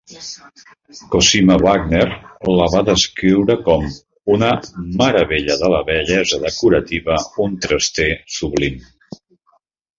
[1.15, 2.07] Cosima Wagner
[2.59, 3.85] la va descriure com
[4.37, 4.51] una
[5.03, 8.85] "meravella de la bellesa decorativa, un traster sublim".